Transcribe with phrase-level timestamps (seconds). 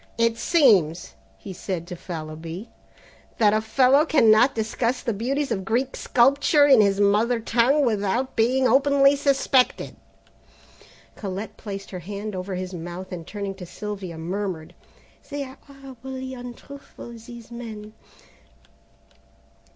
[0.17, 2.71] "It seems," he said to Fallowby,
[3.37, 8.35] "that a fellow cannot discuss the beauties of Greek sculpture in his mother tongue, without
[8.35, 9.95] being openly suspected."
[11.15, 14.73] Colette placed her hand over his mouth and turning to Sylvia, murmured,
[15.29, 17.93] "They are horridly untruthful, these men."